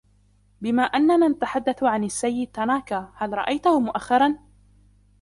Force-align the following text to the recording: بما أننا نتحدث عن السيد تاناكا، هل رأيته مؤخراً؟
بما 0.61 0.83
أننا 0.83 1.27
نتحدث 1.27 1.83
عن 1.83 2.03
السيد 2.03 2.47
تاناكا، 2.51 3.11
هل 3.17 3.33
رأيته 3.33 3.79
مؤخراً؟ 3.79 4.35